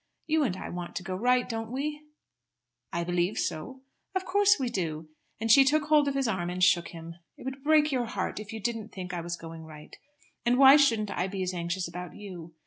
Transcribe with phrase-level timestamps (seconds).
[0.25, 2.01] You and I want to go right, don't we?"
[2.91, 3.81] "I believe so."
[4.15, 7.17] "Of course we do," and she took hold of his arm and shook him.
[7.37, 9.95] "It would break your heart if you didn't think I was going right,
[10.43, 12.55] and why shouldn't I be as anxious about you?